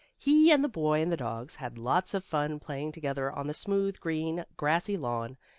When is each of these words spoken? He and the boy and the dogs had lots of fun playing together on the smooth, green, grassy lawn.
He 0.17 0.49
and 0.51 0.63
the 0.63 0.67
boy 0.67 0.99
and 1.03 1.11
the 1.11 1.15
dogs 1.15 1.57
had 1.57 1.77
lots 1.77 2.15
of 2.15 2.23
fun 2.25 2.59
playing 2.59 2.91
together 2.91 3.31
on 3.31 3.45
the 3.45 3.53
smooth, 3.53 3.99
green, 3.99 4.45
grassy 4.57 4.97
lawn. 4.97 5.37